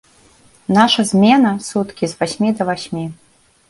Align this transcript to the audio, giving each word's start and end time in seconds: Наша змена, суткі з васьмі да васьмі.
Наша 0.77 1.05
змена, 1.11 1.53
суткі 1.69 2.05
з 2.15 2.19
васьмі 2.23 2.49
да 2.61 2.73
васьмі. 2.73 3.11